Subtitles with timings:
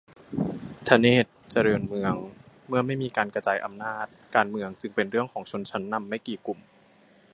[0.87, 2.15] ธเนศวร์ เจริญเมือง:
[2.67, 6.59] เมื่อไม่มีการกระจายอำนาจ การเมืองจึงเป็นเรื่องของชนชั้นนำไม่กี่กลุ่ม